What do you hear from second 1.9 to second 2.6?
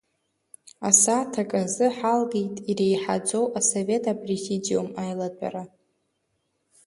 ҳалгеит